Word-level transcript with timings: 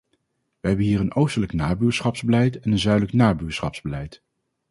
We 0.61 0.67
hebben 0.67 0.85
hier 0.85 0.99
een 0.99 1.15
oostelijk 1.15 1.53
nabuurschapsbeleid 1.53 2.59
en 2.59 2.71
een 2.71 2.79
zuidelijk 2.79 3.13
nabuurschapsbeleid. 3.13 4.21